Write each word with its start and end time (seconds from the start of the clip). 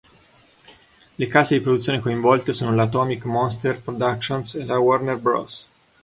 Le 1.19 1.27
case 1.27 1.55
di 1.55 1.61
produzione 1.63 1.99
coinvolte 1.99 2.53
sono 2.53 2.73
la 2.73 2.85
Atomic 2.85 3.23
Monster 3.25 3.79
Productions 3.79 4.55
e 4.55 4.65
la 4.65 4.79
Warner 4.79 5.17
Bros. 5.19 5.71